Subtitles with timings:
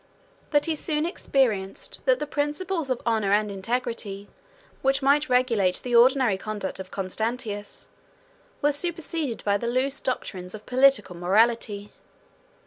[0.49, 4.29] But he soon experienced that the principles of honor and integrity,
[4.81, 7.87] which might regulate the ordinary conduct of Constantius,
[8.63, 11.91] were superseded by the loose doctrines of political morality.